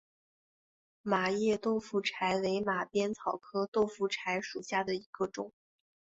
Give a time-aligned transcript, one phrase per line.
[1.03, 5.53] 麻叶豆腐柴为马鞭草科豆腐柴属下的一个种。